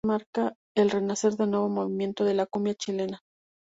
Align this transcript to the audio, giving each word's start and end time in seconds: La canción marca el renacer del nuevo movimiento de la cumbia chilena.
La 0.03 0.17
canción 0.17 0.45
marca 0.47 0.57
el 0.75 0.89
renacer 0.89 1.33
del 1.35 1.51
nuevo 1.51 1.69
movimiento 1.69 2.25
de 2.25 2.33
la 2.33 2.47
cumbia 2.47 2.73
chilena. 2.73 3.21